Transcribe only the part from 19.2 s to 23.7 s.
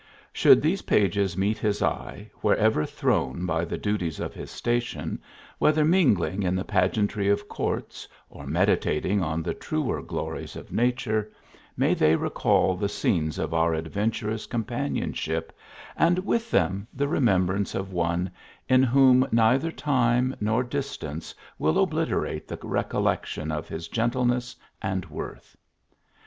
neither time nor distance will obliterate the recollection of